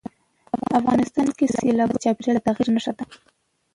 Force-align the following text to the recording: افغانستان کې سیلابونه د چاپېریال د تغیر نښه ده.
افغانستان 0.79 1.27
کې 1.37 1.45
سیلابونه 1.55 1.97
د 1.99 2.01
چاپېریال 2.03 2.37
د 2.39 2.45
تغیر 2.47 2.67
نښه 2.75 2.91
ده. 2.97 3.03